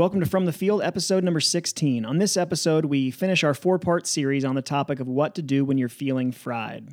[0.00, 2.06] Welcome to From the Field, episode number 16.
[2.06, 5.42] On this episode, we finish our four part series on the topic of what to
[5.42, 6.88] do when you're feeling fried.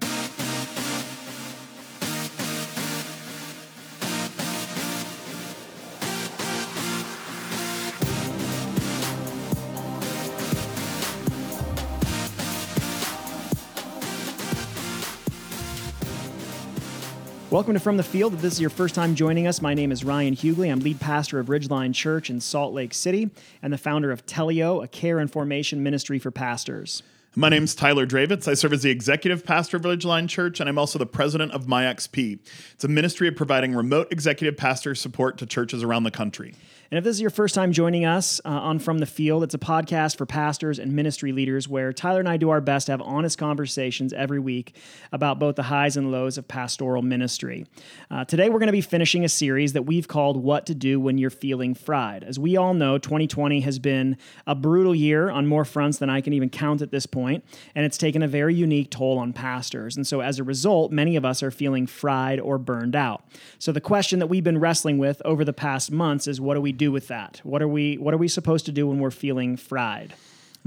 [17.50, 18.34] Welcome to From the Field.
[18.34, 20.70] If this is your first time joining us, my name is Ryan Hughley.
[20.70, 23.30] I'm lead pastor of Ridgeline Church in Salt Lake City
[23.62, 27.04] and the founder of Teleo, a care and formation ministry for pastors.
[27.38, 28.48] My name is Tyler Dravitz.
[28.48, 31.68] I serve as the executive pastor of Ridgeline Church, and I'm also the president of
[31.68, 32.40] MyXP.
[32.74, 36.56] It's a ministry of providing remote executive pastor support to churches around the country.
[36.90, 39.54] And if this is your first time joining us uh, on From the Field, it's
[39.54, 42.94] a podcast for pastors and ministry leaders where Tyler and I do our best to
[42.94, 44.74] have honest conversations every week
[45.12, 47.66] about both the highs and lows of pastoral ministry.
[48.10, 50.98] Uh, today, we're going to be finishing a series that we've called What to Do
[50.98, 52.24] When You're Feeling Fried.
[52.24, 56.22] As we all know, 2020 has been a brutal year on more fronts than I
[56.22, 59.96] can even count at this point, and it's taken a very unique toll on pastors.
[59.96, 63.24] And so, as a result, many of us are feeling fried or burned out.
[63.60, 66.62] So, the question that we've been wrestling with over the past months is what do
[66.62, 67.42] we do with that?
[67.44, 70.14] What are we what are we supposed to do when we're feeling fried?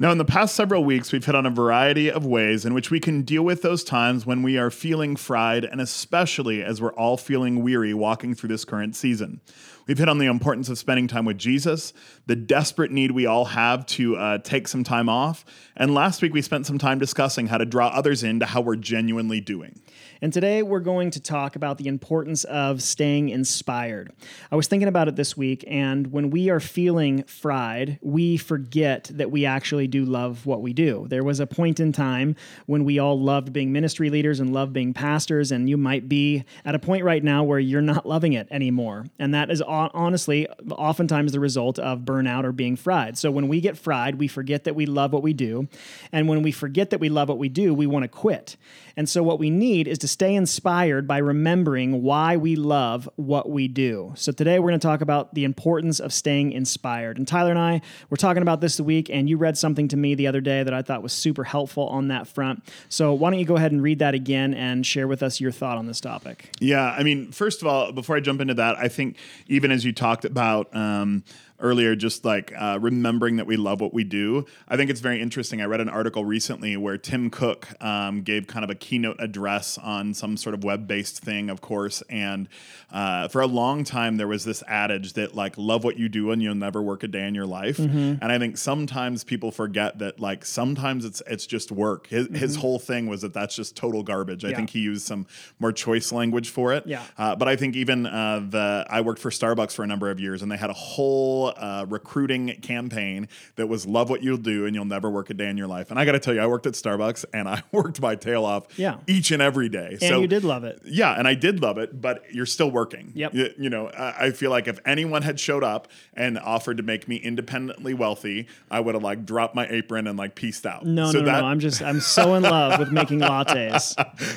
[0.00, 2.90] Now, in the past several weeks, we've hit on a variety of ways in which
[2.90, 6.94] we can deal with those times when we are feeling fried, and especially as we're
[6.94, 9.42] all feeling weary walking through this current season.
[9.86, 11.92] We've hit on the importance of spending time with Jesus,
[12.26, 15.44] the desperate need we all have to uh, take some time off,
[15.76, 18.76] and last week we spent some time discussing how to draw others into how we're
[18.76, 19.80] genuinely doing.
[20.22, 24.12] And today we're going to talk about the importance of staying inspired.
[24.52, 29.10] I was thinking about it this week, and when we are feeling fried, we forget
[29.14, 31.06] that we actually do love what we do.
[31.08, 34.72] There was a point in time when we all loved being ministry leaders and loved
[34.72, 38.32] being pastors, and you might be at a point right now where you're not loving
[38.32, 39.06] it anymore.
[39.18, 43.18] And that is honestly oftentimes the result of burnout or being fried.
[43.18, 45.68] So when we get fried, we forget that we love what we do.
[46.12, 48.56] And when we forget that we love what we do, we want to quit.
[48.96, 53.48] And so what we need is to stay inspired by remembering why we love what
[53.50, 54.12] we do.
[54.14, 57.16] So today we're going to talk about the importance of staying inspired.
[57.16, 57.80] And Tyler and I
[58.10, 60.62] were talking about this the week, and you read something to me the other day
[60.62, 62.62] that I thought was super helpful on that front.
[62.88, 65.52] So why don't you go ahead and read that again and share with us your
[65.52, 66.50] thought on this topic?
[66.60, 69.84] Yeah, I mean, first of all, before I jump into that, I think even as
[69.84, 71.24] you talked about, um,
[71.60, 74.46] earlier, just like uh, remembering that we love what we do.
[74.68, 75.60] I think it's very interesting.
[75.60, 79.78] I read an article recently where Tim Cook um, gave kind of a keynote address
[79.78, 82.02] on some sort of web based thing, of course.
[82.08, 82.48] And
[82.92, 86.30] uh, for a long time, there was this adage that, like, love what you do
[86.30, 87.76] and you'll never work a day in your life.
[87.76, 88.22] Mm-hmm.
[88.22, 92.08] And I think sometimes people forget that, like, sometimes it's it's just work.
[92.08, 92.34] His, mm-hmm.
[92.34, 94.44] his whole thing was that that's just total garbage.
[94.44, 94.56] I yeah.
[94.56, 95.26] think he used some
[95.58, 96.86] more choice language for it.
[96.86, 97.02] Yeah.
[97.16, 100.18] Uh, but I think even uh, the, I worked for Starbucks for a number of
[100.18, 104.66] years and they had a whole uh, recruiting campaign that was love what you'll do
[104.66, 105.90] and you'll never work a day in your life.
[105.90, 108.44] And I got to tell you, I worked at Starbucks and I worked my tail
[108.44, 108.98] off yeah.
[109.06, 109.90] each and every day.
[109.92, 110.80] And so you did love it.
[110.84, 113.12] Yeah, and I did love it, but you're still working.
[113.14, 113.34] Yep.
[113.34, 116.82] You, you know, I, I feel like if anyone had showed up and offered to
[116.82, 120.84] make me independently wealthy, I would have like dropped my apron and like pieced out.
[120.84, 121.46] No, so no, that, no.
[121.46, 123.94] I'm just I'm so in love with making lattes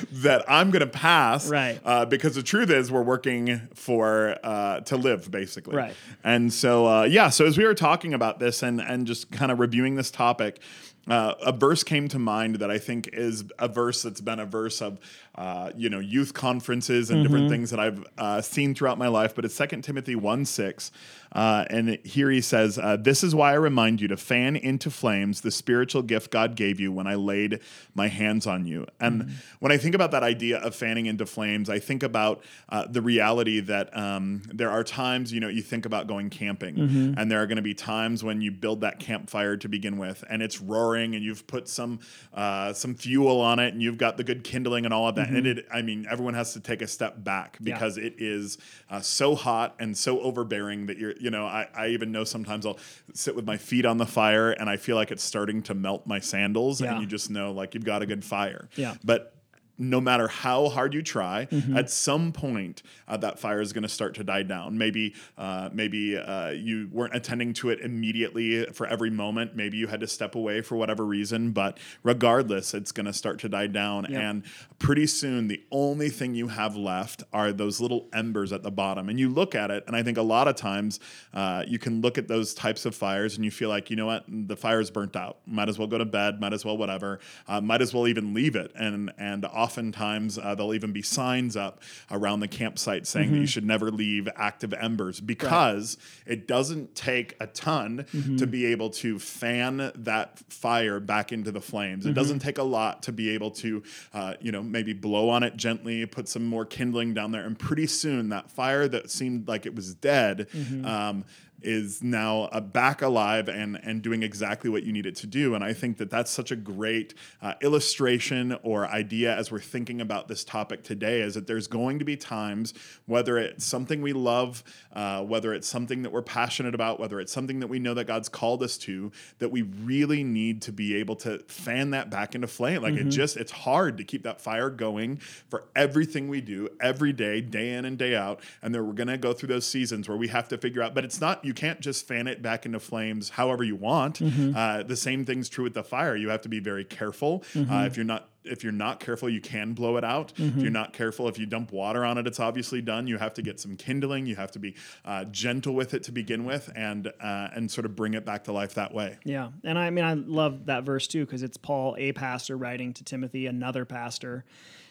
[0.22, 1.48] that I'm gonna pass.
[1.48, 1.80] Right.
[1.84, 5.76] Uh, because the truth is, we're working for uh, to live basically.
[5.76, 5.94] Right.
[6.22, 9.50] And so uh, yeah, so as we were talking about this and and just kind
[9.50, 10.60] of reviewing this topic,
[11.08, 14.46] uh, a verse came to mind that I think is a verse that's been a
[14.46, 14.98] verse of,
[15.34, 17.22] uh, you know, youth conferences and mm-hmm.
[17.24, 19.34] different things that I've uh, seen throughout my life.
[19.34, 20.90] But it's Second Timothy 1 6.
[21.32, 24.90] Uh, and here he says, uh, This is why I remind you to fan into
[24.90, 27.60] flames the spiritual gift God gave you when I laid
[27.94, 28.86] my hands on you.
[29.00, 29.34] And mm-hmm.
[29.58, 33.02] when I think about that idea of fanning into flames, I think about uh, the
[33.02, 37.14] reality that um, there are times, you know, you think about going camping, mm-hmm.
[37.18, 40.22] and there are going to be times when you build that campfire to begin with,
[40.30, 42.00] and it's roaring roaring and you've put some
[42.32, 45.23] uh, some fuel on it and you've got the good kindling and all of that.
[45.26, 45.36] Mm-hmm.
[45.36, 48.04] And it, I mean, everyone has to take a step back because yeah.
[48.04, 48.58] it is
[48.90, 52.66] uh, so hot and so overbearing that you're, you know, I, I even know sometimes
[52.66, 52.78] I'll
[53.12, 56.06] sit with my feet on the fire and I feel like it's starting to melt
[56.06, 56.92] my sandals yeah.
[56.92, 58.68] and you just know like you've got a good fire.
[58.76, 58.94] Yeah.
[59.04, 59.33] But
[59.78, 61.76] no matter how hard you try, mm-hmm.
[61.76, 64.78] at some point uh, that fire is going to start to die down.
[64.78, 69.56] Maybe, uh, maybe uh, you weren't attending to it immediately for every moment.
[69.56, 71.52] Maybe you had to step away for whatever reason.
[71.52, 74.22] But regardless, it's going to start to die down, yep.
[74.22, 74.42] and
[74.78, 79.08] pretty soon the only thing you have left are those little embers at the bottom.
[79.08, 81.00] And you look at it, and I think a lot of times
[81.32, 84.06] uh, you can look at those types of fires, and you feel like, you know
[84.06, 85.38] what, the fire is burnt out.
[85.46, 86.40] Might as well go to bed.
[86.40, 87.20] Might as well whatever.
[87.48, 88.72] Uh, might as well even leave it.
[88.74, 91.80] And and oftentimes uh, there'll even be signs up
[92.10, 95.96] around the campsite saying that you should never leave active embers because
[96.26, 98.04] it doesn't take a ton
[98.38, 102.04] to be able to fan that fire back into the flames.
[102.06, 103.82] It doesn't take a lot to be able to,
[104.12, 107.58] uh, you know, maybe blow on it gently, put some more kindling down there, and
[107.58, 110.46] pretty soon that fire that seemed like it was dead.
[110.84, 111.24] Um,
[111.62, 115.54] is now uh, back alive and and doing exactly what you need it to do.
[115.54, 120.00] And I think that that's such a great uh, illustration or idea as we're thinking
[120.00, 121.20] about this topic today.
[121.20, 122.74] Is that there's going to be times
[123.06, 124.62] whether it's something we love,
[124.92, 128.06] uh, whether it's something that we're passionate about, whether it's something that we know that
[128.06, 132.34] God's called us to, that we really need to be able to fan that back
[132.34, 132.82] into flame.
[132.82, 137.12] Like it just it's hard to keep that fire going for everything we do every
[137.12, 138.40] day, day in and day out.
[138.62, 140.94] And then we're gonna go through those seasons where we have to figure out.
[140.94, 144.20] But it's not you can't just fan it back into flames however you want.
[144.22, 146.16] Uh, the same thing's true with the fire.
[146.16, 147.44] You have to be very careful.
[147.56, 150.32] Uh, if you're not if you're not careful, you can blow it out.
[150.36, 153.06] If you're not careful, if you dump water on it, it's obviously done.
[153.06, 154.26] You have to get some kindling.
[154.26, 154.74] You have to be
[155.04, 158.44] uh, gentle with it to begin with, and uh, and sort of bring it back
[158.44, 159.18] to life that way.
[159.24, 159.48] Yeah.
[159.62, 163.04] And I mean, I love that verse too, because it's Paul, a pastor, writing to
[163.04, 164.44] Timothy, another pastor.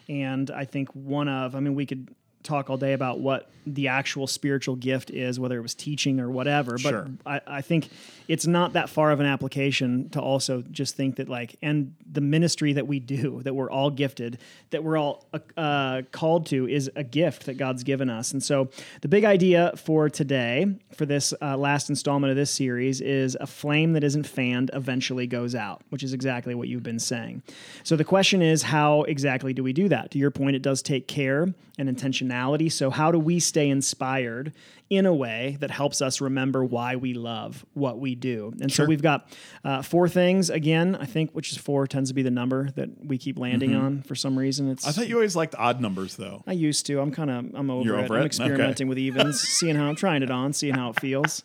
[0.08, 3.88] And I think one of, I mean, we could talk all day about what the
[3.88, 6.72] actual spiritual gift is, whether it was teaching or whatever.
[6.72, 7.08] But Sure.
[7.26, 7.88] I, I think
[8.28, 12.20] it's not that far of an application to also just think that, like, and the
[12.20, 14.38] ministry that we do, that we're all gifted,
[14.70, 15.26] that we're all
[15.56, 18.32] uh, called to, is a gift that God's given us.
[18.32, 18.70] And so
[19.02, 23.46] the big idea for today, for this uh, last installment of this series, is a
[23.46, 27.42] flame that isn't fanned eventually goes out, which is exactly what you've been saying.
[27.82, 30.10] So the question is, how exactly do we do that?
[30.12, 32.70] To your point, it does take care and intentionality.
[32.70, 34.52] So, how do we stay inspired
[34.90, 38.52] in a way that helps us remember why we love what we do?
[38.60, 39.28] And so, we've got
[39.64, 42.88] uh, four things again, I think, which is four tends to be the number that
[43.04, 44.70] we keep landing on for some reason.
[44.70, 46.42] It's I thought you always liked odd numbers, though.
[46.46, 47.00] I used to.
[47.00, 48.04] I'm kind of I'm over You're it.
[48.04, 48.26] over I'm it?
[48.26, 51.42] experimenting with evens, seeing how I'm trying it on, seeing how it feels.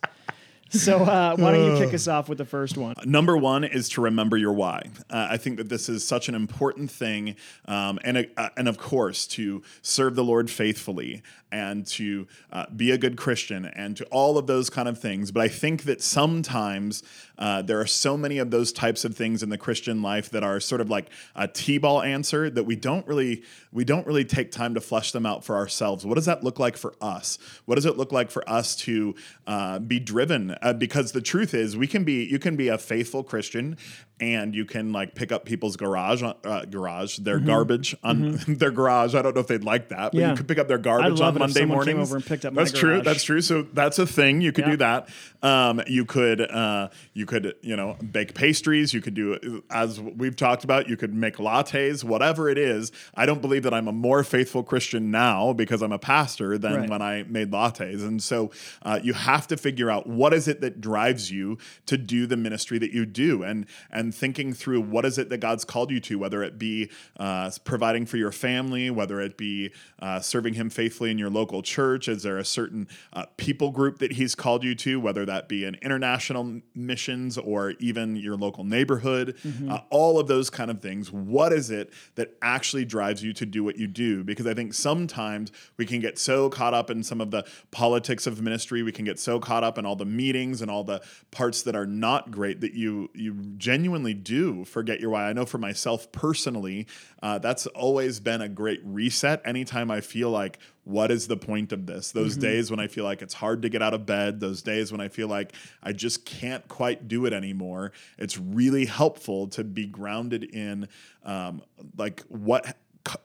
[0.71, 2.93] So uh, why don't you kick us off with the first one?
[3.03, 4.83] Number one is to remember your why.
[5.09, 7.35] Uh, I think that this is such an important thing,
[7.65, 12.91] um, and uh, and of course to serve the Lord faithfully and to uh, be
[12.91, 15.31] a good Christian and to all of those kind of things.
[15.31, 17.03] But I think that sometimes
[17.37, 20.43] uh, there are so many of those types of things in the Christian life that
[20.43, 24.51] are sort of like a t-ball answer that we don't really we don't really take
[24.51, 26.05] time to flesh them out for ourselves.
[26.05, 27.37] What does that look like for us?
[27.65, 29.15] What does it look like for us to
[29.47, 30.55] uh, be driven?
[30.61, 33.77] Uh, because the truth is, we can be you can be a faithful Christian
[34.19, 38.71] and you can like pick up people's garage on uh, garage their garbage on their
[38.71, 39.15] garage.
[39.15, 40.31] I don't know if they'd like that, but Yeah.
[40.31, 42.09] you could pick up their garbage on Monday someone came mornings.
[42.09, 43.01] over and picked up my that's true.
[43.01, 43.41] That's true.
[43.41, 44.41] So that's a thing.
[44.41, 44.71] You could Yeah.
[44.71, 45.09] do that.
[45.41, 48.93] Um, you could uh, you could you know bake pastries.
[48.93, 50.89] You could do as we've talked about.
[50.89, 52.03] You could make lattes.
[52.03, 52.91] Whatever it is.
[53.15, 56.73] I don't believe that I'm a more faithful Christian now because I'm a pastor than
[56.73, 56.89] Right.
[56.89, 58.05] when I made lattes.
[58.05, 58.51] And so
[58.83, 62.37] uh, you have to figure out what is it that drives you to do the
[62.37, 65.99] ministry that you do, and and thinking through what is it that God's called you
[66.01, 66.89] to, whether it be
[67.19, 71.61] uh, providing for your family, whether it be uh, serving Him faithfully in your local
[71.61, 72.07] church.
[72.07, 75.65] Is there a certain uh, people group that He's called you to, whether that be
[75.65, 79.35] an international missions or even your local neighborhood?
[79.69, 81.11] Uh, all of those kind of things.
[81.11, 84.23] What is it that actually drives you to do what you do?
[84.23, 88.27] Because I think sometimes we can get so caught up in some of the politics
[88.27, 88.83] of ministry.
[88.83, 91.01] We can get so caught up in all the meetings and all the
[91.31, 95.29] parts that are not great that you you genuinely do forget your why.
[95.29, 96.87] I know for myself personally,
[97.21, 99.41] uh, that's always been a great reset.
[99.45, 102.11] Anytime I feel like, what is the point of this?
[102.11, 104.91] Those days when I feel like it's hard to get out of bed, those days
[104.91, 105.53] when I feel like
[105.83, 110.87] I just can't quite do it anymore, it's really helpful to be grounded in
[111.23, 111.61] um,
[111.95, 112.75] like what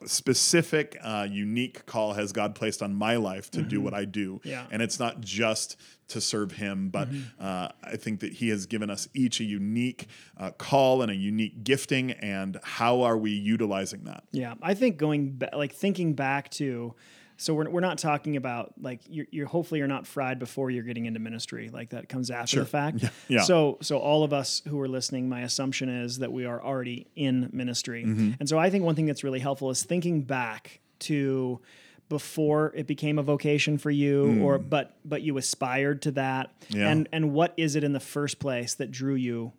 [0.06, 4.40] specific, uh, unique call has God placed on my life to do what I do.
[4.44, 4.66] Yeah.
[4.70, 5.76] And it's not just
[6.08, 7.08] to serve Him, but
[7.40, 11.14] uh, I think that He has given us each a unique uh, call and a
[11.14, 12.12] unique gifting.
[12.12, 14.24] And how are we utilizing that?
[14.32, 16.94] Yeah, I think going ba- like thinking back to,
[17.36, 20.84] so we're, we're not talking about like you're, you're hopefully you're not fried before you're
[20.84, 23.02] getting into ministry like that comes after the fact.
[23.02, 23.42] Yeah, yeah.
[23.42, 27.08] So so all of us who are listening, my assumption is that we are already
[27.16, 28.32] in ministry, Mm-hmm.
[28.40, 31.60] and so I think one thing that's really helpful is thinking back to
[32.08, 36.76] before it became a vocation for you or but but you aspired to that Mm.
[36.76, 36.88] Yeah.
[36.90, 39.52] and and what is it in the first place that drew you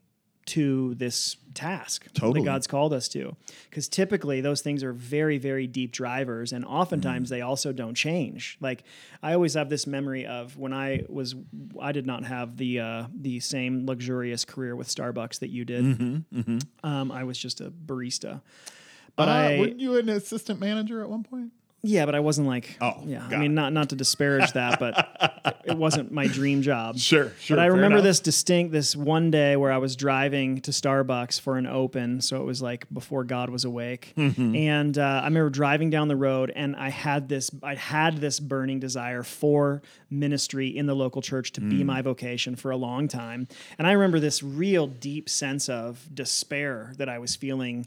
[0.47, 2.41] to this task Totally.
[2.41, 3.35] that God's called us to.
[3.69, 8.57] Because typically those things are very, very deep drivers, and oftentimes they also don't change.
[8.61, 8.83] Like
[9.23, 11.33] I always have this memory of when I was,
[11.81, 16.23] I did not have the uh, the same luxurious career with Starbucks that you did.
[16.83, 18.41] Um, I was just a barista.
[19.15, 21.51] but Uh, I weren't you an assistant manager at one point?
[21.87, 23.25] Yeah, but I wasn't like Oh, yeah.
[23.29, 23.55] I mean, it.
[23.55, 26.97] not not to disparage that, but it wasn't my dream job.
[26.97, 27.57] Sure, sure.
[27.57, 28.03] But I remember enough.
[28.05, 32.41] this distinct this one day where I was driving to Starbucks for an open, so
[32.41, 34.55] it was like before God was awake, Mm-hmm.
[34.55, 38.39] and uh, I remember driving down the road, and I had this I had this
[38.39, 41.69] burning desire for ministry in the local church to Mm.
[41.69, 46.07] be my vocation for a long time, and I remember this real deep sense of
[46.13, 47.85] despair that I was feeling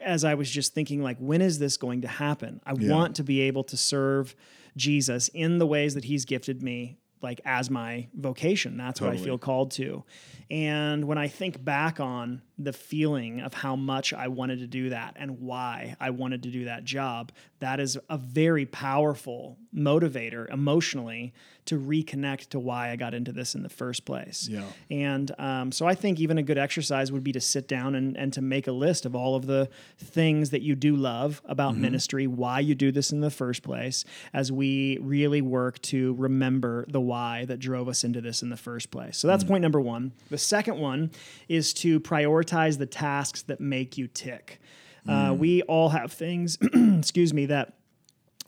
[0.00, 2.60] as I was just thinking like, when is this going to happen?
[2.64, 4.34] I want to be able to serve
[4.76, 8.76] Jesus in the ways that He's gifted me like as my vocation.
[8.76, 10.04] That's what I feel called to.
[10.50, 14.90] And when I think back on the feeling of how much I wanted to do
[14.90, 20.48] that and why I wanted to do that job, that is a very powerful motivator
[20.52, 21.32] emotionally
[21.64, 24.46] to reconnect to why I got into this in the first place.
[24.48, 24.64] Yeah.
[24.90, 28.16] And um, so I think even a good exercise would be to sit down and,
[28.16, 29.68] and to make a list of all of the
[29.98, 34.04] things that you do love about ministry, why you do this in the first place,
[34.32, 38.56] as we really work to remember the why that drove us into this in the
[38.56, 39.16] first place.
[39.16, 40.12] So that's point number one.
[40.28, 41.10] The second one
[41.48, 44.60] is to prioritize the tasks that make you tick.
[45.06, 46.56] Uh, we all have things,
[46.98, 47.74] excuse me, that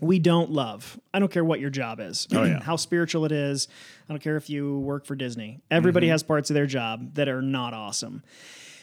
[0.00, 0.98] we don't love.
[1.12, 2.62] I don't care what your job is, Oh, yeah.
[2.62, 3.68] how spiritual it is.
[4.08, 5.60] I don't care if you work for Disney.
[5.70, 8.22] Everybody has parts of their job that are not awesome.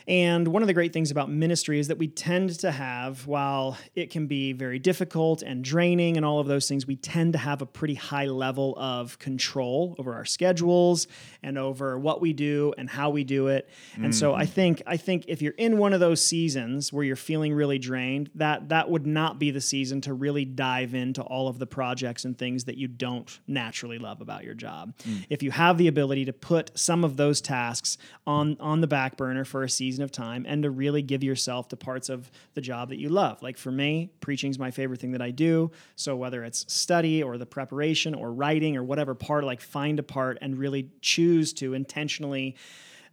[0.07, 3.77] And one of the great things about ministry is that we tend to have, while
[3.95, 7.39] it can be very difficult and draining and all of those things, we tend to
[7.39, 11.07] have a pretty high level of control over our schedules
[11.41, 13.69] and over what we do and how we do it.
[13.95, 14.50] And so I mm.
[14.50, 18.29] think I think if you're in one of those seasons where you're feeling really drained,
[18.36, 22.25] that that would not be the season to really dive into all of the projects
[22.25, 24.93] and things that you don't naturally love about your job.
[25.03, 25.25] Mm.
[25.29, 29.17] If you have the ability to put some of those tasks on on the back
[29.17, 32.62] burner for a season of time and to really give yourself to parts of the
[32.62, 33.43] job that you love.
[33.43, 35.71] Like for me, preaching is my favorite thing that I do.
[35.95, 40.03] So whether it's study or the preparation or writing or whatever part, like find a
[40.03, 42.55] part and really choose to intentionally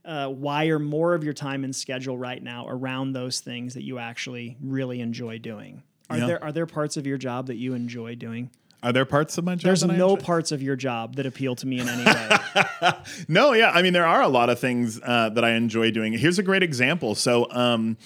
[0.04, 3.98] uh, wire more of your time and schedule right now around those things that you
[3.98, 5.82] actually really enjoy doing.
[6.08, 6.26] Are Yeah.
[6.26, 8.50] there are there parts of your job that you enjoy doing?
[8.82, 9.64] Are there parts of my job?
[9.64, 12.38] There's no parts of your job that appeal to me in any way.
[13.28, 13.70] No, yeah.
[13.70, 16.12] I mean, there are a lot of things uh, that I enjoy doing.
[16.14, 17.14] Here's a great example.
[17.14, 17.96] So, um,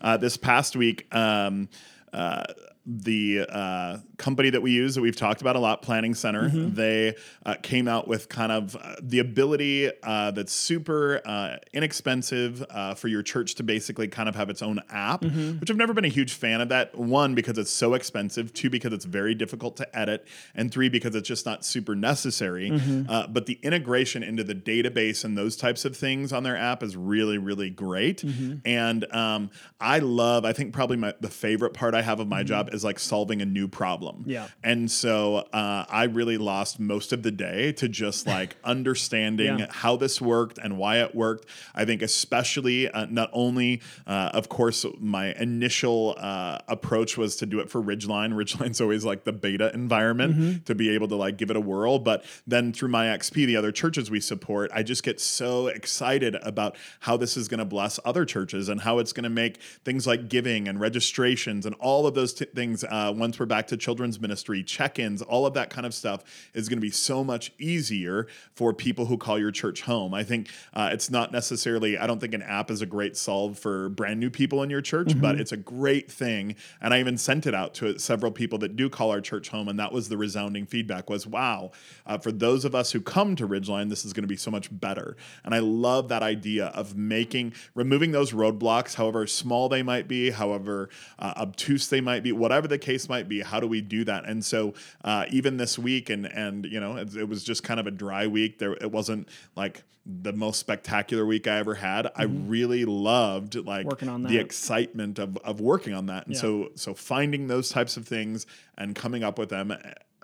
[0.00, 1.68] uh, this past week, um,
[2.12, 2.44] uh,
[2.86, 7.14] the uh, company that we use that we've talked about a lot, Planning Center, they
[7.46, 12.92] uh, came out with kind of uh, the ability uh, that's super uh, inexpensive uh,
[12.94, 16.04] for your church to basically kind of have its own app, which I've never been
[16.04, 16.94] a huge fan of that.
[16.94, 18.52] One, because it's so expensive.
[18.52, 20.26] Two, because it's very difficult to edit.
[20.54, 22.70] And three, because it's just not super necessary.
[23.08, 26.82] Uh, but the integration into the database and those types of things on their app
[26.82, 28.22] is really, really great.
[28.66, 29.50] And um,
[29.80, 32.84] I love, I think probably my, the favorite part I have of my job is
[32.84, 34.24] like solving a new problem.
[34.26, 34.48] Yeah.
[34.62, 39.66] And so uh, I really lost most of the day to just like understanding Yeah.
[39.70, 41.46] how this worked and why it worked.
[41.74, 47.46] I think, especially, uh, not only, uh, of course, my initial uh, approach was to
[47.46, 48.34] do it for Ridgeline.
[48.40, 51.98] Ridgeline's always like the beta environment to be able to like give it a whirl.
[51.98, 56.76] But then through MyXP, the other churches we support, I just get so excited about
[57.00, 60.06] how this is going to bless other churches and how it's going to make things
[60.06, 62.63] like giving and registrations and all of those t- things.
[62.64, 66.68] Uh, once we're back to children's ministry, check-ins, all of that kind of stuff is
[66.68, 70.14] going to be so much easier for people who call your church home.
[70.14, 71.98] I think uh, it's not necessarily.
[71.98, 74.80] I don't think an app is a great solve for brand new people in your
[74.80, 76.56] church, but it's a great thing.
[76.80, 79.68] And I even sent it out to several people that do call our church home,
[79.68, 81.72] and that was the resounding feedback: was wow,
[82.06, 84.50] uh, for those of us who come to Ridgeline, this is going to be so
[84.50, 85.16] much better.
[85.44, 90.30] And I love that idea of making removing those roadblocks, however small they might be,
[90.30, 93.40] however uh, obtuse they might be, whatever the case might be.
[93.40, 94.24] How do we do that?
[94.24, 97.80] And so uh, even this week, and and you know, it, it was just kind
[97.80, 98.58] of a dry week.
[98.58, 102.10] There, it wasn't like the most spectacular week I ever had.
[102.14, 106.26] I really loved like Working on the excitement of of working on that.
[106.26, 106.40] And Yeah.
[106.40, 108.46] so so finding those types of things
[108.76, 109.76] and coming up with them eh,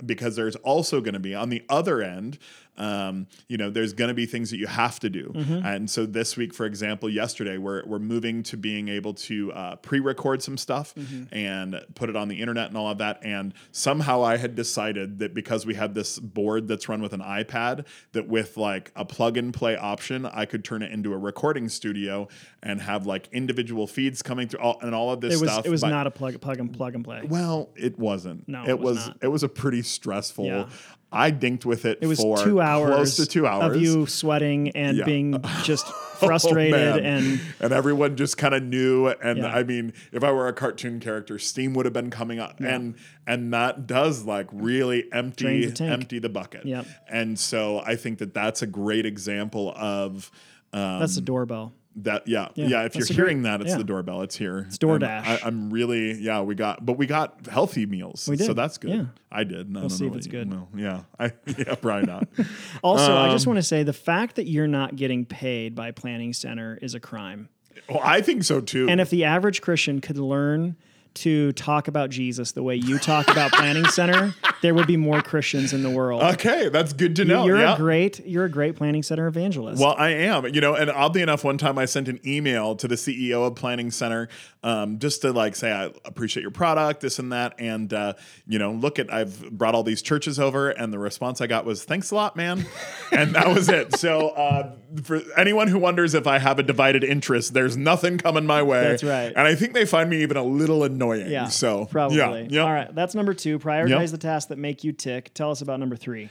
[0.05, 2.39] because there's also going to be on the other end
[2.81, 5.65] um, you know there's going to be things that you have to do Mm-hmm.
[5.67, 9.77] and so this week for example yesterday we're, we're moving to being able to uh,
[9.77, 11.33] pre-record some stuff Mm-hmm.
[11.35, 15.19] and put it on the internet and all of that and somehow i had decided
[15.21, 19.05] that because we had this board that's run with an ipad that with like a
[19.05, 22.27] plug and play option i could turn it into a recording studio
[22.63, 25.67] and have like individual feeds coming through all, and all of this It was stuff
[25.67, 27.23] it was but- not a plug plug and plug and play.
[27.29, 28.49] well, it wasn't.
[28.49, 29.11] No, it, it was was.
[29.23, 30.47] It was a pretty stressful.
[30.47, 30.67] Yeah.
[31.13, 31.99] I dinked with it.
[32.01, 35.05] It was for two hours, close to two hours of you sweating and Yeah.
[35.05, 35.87] being just
[36.23, 36.99] Oh, frustrated man.
[37.05, 39.55] and and everyone just kind of knew and Yeah.
[39.57, 42.97] i mean if i were a cartoon character steam would have been coming up and
[43.27, 46.85] and that does like really empty the empty the bucket Yep.
[47.09, 50.31] and so i think that that's a great example of
[50.75, 51.73] um, that's a doorbell.
[51.97, 53.77] That yeah yeah, if you're hearing great- that it's yeah.
[53.79, 55.27] the doorbell it's here it's DoorDash.
[55.27, 58.47] I, i'm really yeah we got but we got healthy meals We did.
[58.47, 59.05] so that's good Yeah.
[59.33, 60.49] i did no, we'll see if it's good.
[60.51, 62.29] well, yeah i yeah probably not
[62.85, 65.91] Also, I Um, just want to say the fact that you're not getting paid by
[65.91, 67.49] Planning Center is a crime.
[67.89, 70.77] well i think so too And if the average Christian could learn
[71.13, 75.23] to talk about Jesus the way you talk about Planning Center, there would be more
[75.23, 76.23] Christians in the world.
[76.23, 77.75] okay that's good to know you're yeah.
[77.75, 79.81] a great you're a great Planning Center evangelist.
[79.83, 82.89] Well, I am, you know, and oddly enough, one time I sent an email to
[82.89, 84.29] the CEO of Planning Center
[84.63, 88.13] um, just to like say I appreciate your product, this and that, and uh,
[88.47, 91.65] you know, look at I've brought all these churches over, and the response I got
[91.65, 92.67] was thanks a lot, man,
[93.13, 93.97] and that was it.
[93.97, 98.45] So uh, for anyone who wonders if I have a divided interest, there's nothing coming
[98.47, 98.83] my way.
[98.83, 99.33] That's right.
[99.35, 101.31] and I think they find me even a little annoying.
[101.31, 102.19] yeah, so probably.
[102.19, 102.63] yeah, yeah.
[102.63, 103.59] All right, that's number two.
[103.59, 104.11] Prioritize Yep.
[104.11, 105.33] the tasks that make you tick.
[105.35, 106.29] Tell us about number three.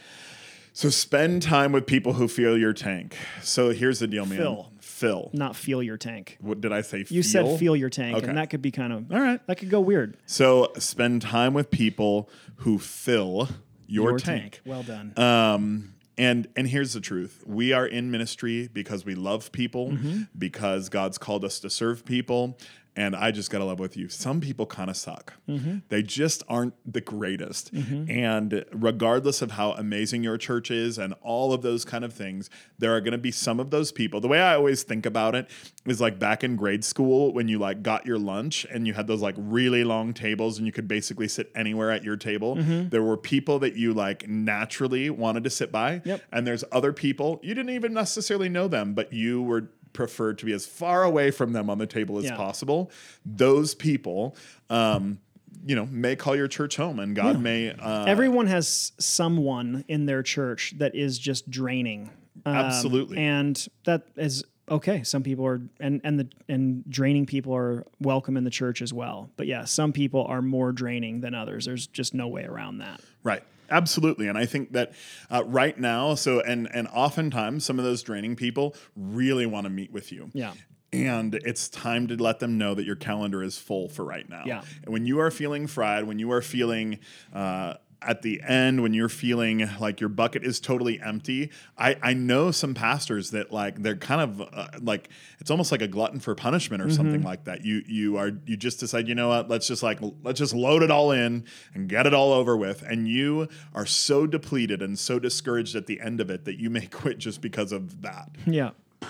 [0.71, 3.17] So spend time with people who feel your tank.
[3.41, 4.37] So here's the deal, man.
[4.37, 4.71] Fill.
[4.79, 5.29] Fill.
[5.33, 6.37] Not feel your tank.
[6.39, 7.05] What did I say?
[7.09, 8.27] You said feel your tank, Okay.
[8.27, 9.45] and that could be kind of All right.
[9.47, 10.15] That could go weird.
[10.25, 13.49] So spend time with people who fill
[13.87, 14.61] your, tank.
[14.65, 15.13] Well done.
[15.17, 20.21] Um, and and here's the truth: we are in ministry because we love people, Mm-hmm.
[20.37, 22.57] because God's called us to serve people.
[22.95, 24.09] And I just gotta love with you.
[24.09, 25.33] Some people kind of suck.
[25.47, 25.77] Mm-hmm.
[25.89, 27.71] They just aren't the greatest.
[27.73, 32.49] And regardless of how amazing your church is and all of those kind of things,
[32.77, 34.19] there are gonna be some of those people.
[34.19, 35.49] The way I always think about it
[35.85, 39.07] is like back in grade school when you like got your lunch and you had
[39.07, 42.57] those like really long tables and you could basically sit anywhere at your table.
[42.57, 42.89] Mm-hmm.
[42.89, 46.01] There were people that you like naturally wanted to sit by.
[46.03, 46.21] Yep.
[46.31, 50.45] And there's other people you didn't even necessarily know them, but you were preferred to
[50.45, 52.35] be as far away from them on the table as Yeah.
[52.35, 52.91] possible.
[53.25, 54.35] Those people,
[54.69, 55.19] um,
[55.65, 57.71] you know, may call your church home, and God may.
[57.71, 62.09] Uh, Everyone has someone in their church that is just draining.
[62.45, 63.17] Um, Absolutely.
[63.17, 65.03] and that is okay.
[65.03, 68.93] Some people are, and and the and draining people are welcome in the church as
[68.93, 69.29] well.
[69.35, 71.65] But yeah, some people are more draining than others.
[71.65, 73.01] There's just no way around that.
[73.23, 73.43] Right.
[73.69, 74.27] Absolutely.
[74.27, 74.93] And I think that
[75.29, 79.69] uh, right now, so, and, and oftentimes some of those draining people really want to
[79.69, 80.29] meet with you.
[80.33, 80.53] Yeah.
[80.91, 84.43] And it's time to let them know that your calendar is full for right now.
[84.45, 84.63] Yeah.
[84.83, 86.99] And when you are feeling fried, when you are feeling,
[87.33, 92.13] uh, at the end when you're feeling like your bucket is totally empty i i
[92.13, 95.09] know some pastors that like they're kind of uh, like
[95.39, 96.95] it's almost like a glutton for punishment or Mm-hmm.
[96.95, 99.99] something like that you you are you just decide you know what let's just like
[100.23, 103.85] let's just load it all in and get it all over with and you are
[103.85, 107.41] so depleted and so discouraged at the end of it that you may quit just
[107.41, 108.69] because of that Yeah.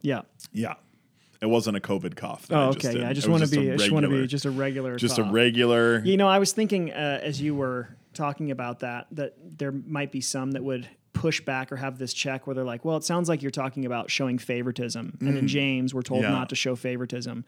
[0.00, 0.22] Yeah.
[0.52, 0.74] yeah
[1.42, 2.94] it wasn't a covid cough Oh, I just okay.
[2.94, 3.02] did.
[3.02, 3.08] Yeah.
[3.10, 3.70] I just want to be.
[3.72, 4.96] I just want to be just a regular.
[4.96, 5.28] just cough.
[5.28, 9.34] a regular You know, I was thinking uh, as you were talking about that that
[9.58, 12.84] there might be some that would push back or have this check where they're like,
[12.84, 16.28] "Well, it sounds like you're talking about showing favoritism," and in James we're told Mm.
[16.28, 16.30] Yeah.
[16.30, 17.44] not to show favoritism.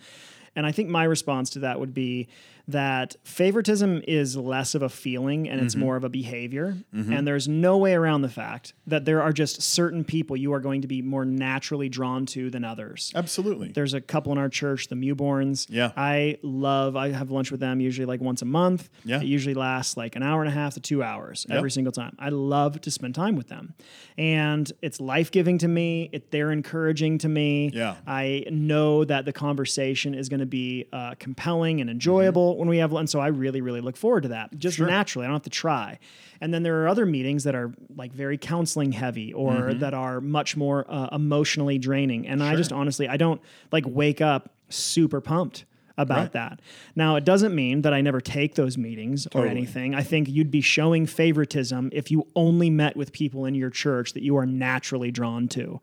[0.56, 2.28] And I think my response to that would be
[2.68, 5.66] that favoritism is less of a feeling and Mm-hmm.
[5.66, 6.76] it's more of a behavior.
[6.92, 10.60] And there's no way around the fact that there are just certain people you are
[10.60, 13.12] going to be more naturally drawn to than others.
[13.14, 15.66] absolutely There's a couple in our church, the Mewborns.
[15.68, 15.92] Yeah.
[15.96, 18.88] I love, I have lunch with them usually like once a month.
[19.04, 19.20] Yeah.
[19.20, 22.16] It usually lasts like an hour and a half to two hours every single time.
[22.18, 23.74] I love to spend time with them.
[24.16, 26.08] And it's life giving to me.
[26.12, 27.70] It, they're encouraging to me.
[27.74, 27.96] Yeah.
[28.06, 32.78] I know that the conversation is going to be uh, compelling and enjoyable when we
[32.78, 33.10] have lunch.
[33.10, 35.24] So I really, really look forward to that just naturally.
[35.24, 35.98] I don't have to try.
[36.40, 40.20] And then there are other meetings that are like very counseling heavy or that are
[40.20, 42.26] much more uh, emotionally draining.
[42.26, 43.40] And I just honestly, I don't
[43.72, 45.64] like wake up super pumped
[45.96, 46.32] about Right.
[46.32, 46.60] that.
[46.96, 49.94] Now, it doesn't mean that I never take those meetings or anything.
[49.94, 54.12] I think you'd be showing favoritism if you only met with people in your church
[54.14, 55.80] that you are naturally drawn to.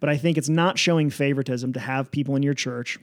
[0.00, 2.98] But I think it's not showing favoritism to have people in your church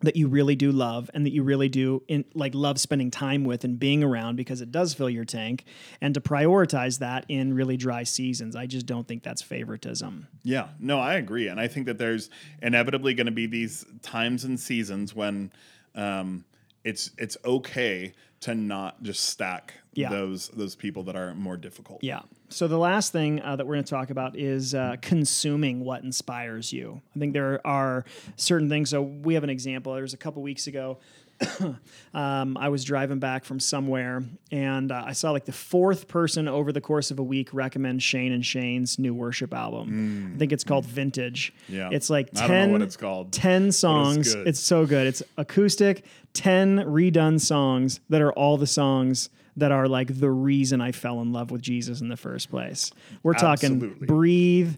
[0.00, 3.44] that you really do love and that you really do in, like love spending time
[3.44, 5.64] with and being around because it does fill your tank
[6.00, 8.54] and to prioritize that in really dry seasons.
[8.54, 10.28] I just don't think that's favoritism.
[10.44, 12.30] Yeah, no, I agree, and I think that there's
[12.62, 15.50] inevitably going to be these times and seasons when
[15.94, 16.44] um,
[16.84, 20.10] it's it's okay to not just stack Yeah.
[20.10, 22.02] those those people that are more difficult.
[22.02, 22.20] Yeah.
[22.50, 26.02] So the last thing uh, that we're going to talk about is uh, consuming what
[26.04, 27.02] inspires you.
[27.14, 28.04] I think there are
[28.36, 28.90] certain things.
[28.90, 29.92] So we have an example.
[29.92, 30.98] There was a couple weeks ago.
[32.14, 36.48] um, I was driving back from somewhere and uh, I saw like the fourth person
[36.48, 40.32] over the course of a week recommend Shane and Shane's new worship album.
[40.34, 41.52] I think it's called Vintage.
[41.70, 41.74] Mm.
[41.74, 41.88] Yeah.
[41.92, 43.32] It's like I 10, don't know what it's called.
[43.32, 44.34] 10 songs.
[44.34, 44.48] good.
[44.48, 45.06] It's so good.
[45.06, 50.80] It's acoustic, 10 redone songs that are all the songs that are like the reason
[50.80, 52.90] I fell in love with Jesus in the first place.
[53.22, 54.06] We're talking Absolutely.
[54.06, 54.76] Breathe.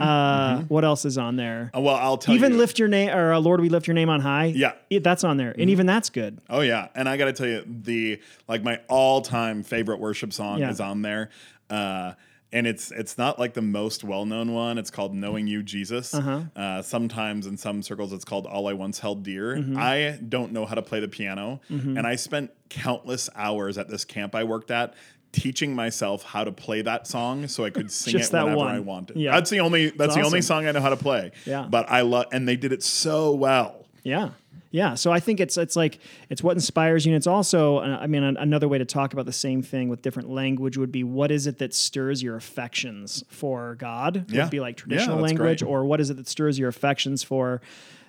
[0.00, 1.70] Uh, What else is on there?
[1.74, 2.38] Uh, well, I'll tell you.
[2.38, 2.58] even you.
[2.58, 4.46] lift your name or uh, Lord, we lift your name on high.
[4.46, 4.72] Yeah.
[4.90, 6.38] It- that's on there, and even that's good.
[6.50, 10.58] Oh yeah, and I got to tell you, the like my all-time favorite worship song
[10.58, 10.70] Yeah.
[10.70, 11.30] is on there,
[11.70, 12.12] uh,
[12.52, 14.78] and it's it's not like the most well-known one.
[14.78, 18.98] It's called "Knowing You, Jesus." uh sometimes in some circles, it's called "All I Once
[19.00, 23.78] Held Dear." I don't know how to play the piano, and I spent countless hours
[23.78, 24.94] at this camp I worked at.
[25.30, 28.74] Teaching myself how to play that song so I could sing it whenever one.
[28.74, 29.18] I wanted.
[29.18, 29.32] Yeah.
[29.32, 31.32] That's the only that's the only song I know how to play.
[31.44, 31.66] Yeah.
[31.68, 33.84] But I love and they did it so well.
[34.02, 34.30] Yeah.
[34.70, 37.98] Yeah, so I think it's it's like it's what inspires you, and it's also uh,
[38.00, 41.04] I mean another way to talk about the same thing with different language would be
[41.04, 44.26] what is it that stirs your affections for God?
[44.28, 44.44] Yeah.
[44.44, 45.70] would be like traditional that's language, great.
[45.70, 47.60] or what is it that stirs your affections for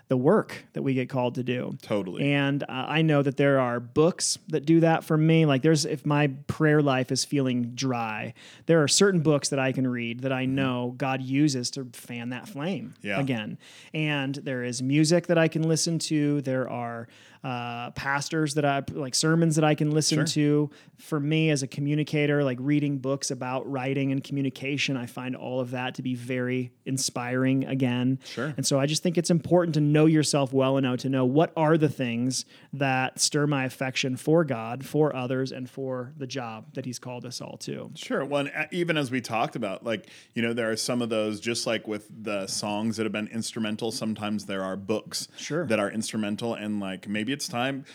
[0.10, 1.78] the work that we get called to do?
[1.82, 2.34] Totally.
[2.34, 5.46] And uh, I know that there are books that do that for me.
[5.46, 8.34] Like there's if my prayer life is feeling dry,
[8.66, 12.30] there are certain books that I can read that I know God uses to fan
[12.30, 13.20] that flame Yeah.
[13.20, 13.58] again.
[13.94, 16.42] And there is music that I can listen to.
[16.42, 17.08] There are
[17.44, 20.26] uh, pastors that I like sermons that I can listen Sure.
[20.26, 20.70] to.
[20.98, 25.62] For me as a communicator, like reading books about writing and communication, I find all
[25.62, 28.20] of that to be very inspiring again.
[28.26, 28.54] Sure.
[28.58, 31.54] And so I just think it's important to know yourself well enough to know what
[31.56, 36.74] are the things that stir my affection for God, for others, and for the job
[36.74, 37.92] that He's called us all to.
[37.96, 38.26] Sure.
[38.26, 41.10] Well, and uh, even as we talked about, like, you know, there are some of
[41.10, 45.66] those, just like with the songs that have been instrumental, sometimes there are books Sure.
[45.68, 46.54] that are instrumental.
[46.54, 47.86] And like, maybe it's time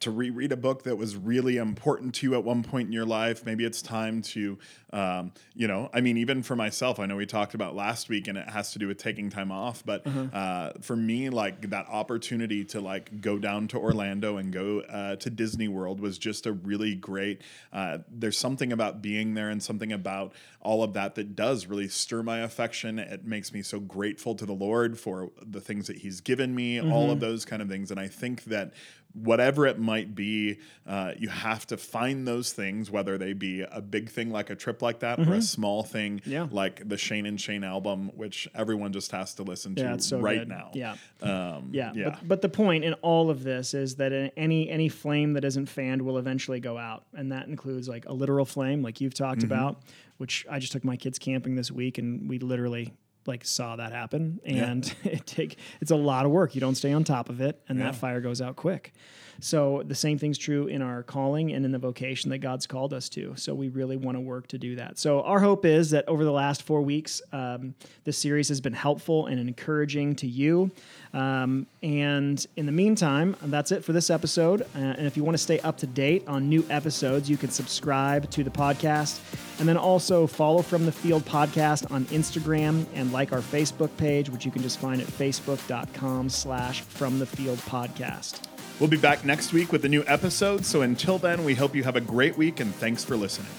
[0.00, 3.06] to reread a book that was really important to you at one point in your
[3.06, 3.44] life.
[3.46, 4.58] Maybe it's time to,
[4.92, 8.28] um, you know, I mean, even for myself, I know we talked about last week
[8.28, 9.84] and it has to do with taking time off.
[9.84, 14.80] But uh, for me, like, that opportunity to like go down to Orlando and go
[14.80, 17.40] uh, to Disney World was just a really great.
[17.72, 21.88] Uh, there's something about being there and something about all of that that does really
[21.88, 22.98] stir my affection.
[22.98, 26.80] It makes me so grateful to the Lord for the things that He's given me,
[26.80, 27.90] all of those kind of things.
[27.90, 28.72] And I think that
[29.14, 33.80] whatever it might be, uh, you have to find those things, whether they be a
[33.80, 36.48] big thing like a trip like that or a small thing Yeah.
[36.50, 40.06] like the Shane and Shane album, which everyone just has to listen to Yeah, it's
[40.08, 40.48] so right good.
[40.48, 40.70] now.
[40.74, 40.96] Yeah.
[41.22, 42.04] Um, Yeah, yeah.
[42.10, 45.66] But, but the point in all of this is that any any flame that isn't
[45.68, 49.40] fanned will eventually go out, and that includes like a literal flame, like you've talked
[49.42, 49.52] Mm-hmm.
[49.52, 49.82] about.
[50.16, 52.92] Which I just took my kids camping this week, and we literally
[53.26, 56.54] like saw that happen, and it take it's a lot of work.
[56.54, 57.86] You don't stay on top of it, and Yeah.
[57.86, 58.92] that fire goes out quick.
[59.40, 62.94] So the same thing's true in our calling and in the vocation that God's called
[62.94, 63.32] us to.
[63.36, 64.96] So we really want to work to do that.
[64.96, 68.72] So our hope is that over the last four weeks, um, this series has been
[68.72, 70.70] helpful and encouraging to you.
[71.12, 74.62] Um, and in the meantime, that's it for this episode.
[74.62, 77.50] Uh, and if you want to stay up to date on new episodes, you can
[77.50, 79.18] subscribe to the podcast
[79.58, 84.30] and then also follow From the Field podcast on Instagram and like our Facebook page,
[84.30, 88.42] which you can just find at facebook.com slash From the Field podcast.
[88.80, 90.64] We'll be back next week with a new episode.
[90.64, 93.52] So until then, we hope you have a great week and thanks for listening.